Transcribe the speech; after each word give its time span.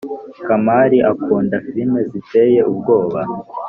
kamali 0.47 0.97
akunda 1.11 1.55
filime 1.65 1.99
ziteye 2.09 2.59
ubwoba 2.71 3.21